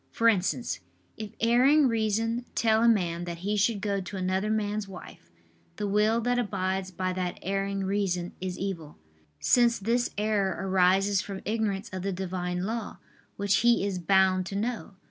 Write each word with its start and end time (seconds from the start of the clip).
For 0.09 0.27
instance, 0.27 0.79
if 1.15 1.29
erring 1.39 1.87
reason 1.87 2.45
tell 2.55 2.81
a 2.81 2.87
man 2.87 3.25
that 3.25 3.37
he 3.45 3.55
should 3.55 3.81
go 3.81 4.01
to 4.01 4.17
another 4.17 4.49
man's 4.49 4.87
wife, 4.87 5.29
the 5.75 5.87
will 5.87 6.19
that 6.21 6.39
abides 6.39 6.89
by 6.89 7.13
that 7.13 7.37
erring 7.43 7.83
reason 7.83 8.31
is 8.41 8.57
evil; 8.57 8.97
since 9.39 9.77
this 9.77 10.09
error 10.17 10.55
arises 10.59 11.21
from 11.21 11.41
ignorance 11.45 11.87
of 11.89 12.01
the 12.01 12.11
Divine 12.11 12.63
Law, 12.63 12.97
which 13.35 13.57
he 13.57 13.85
is 13.85 13.99
bound 13.99 14.47
to 14.47 14.55
know. 14.55 14.95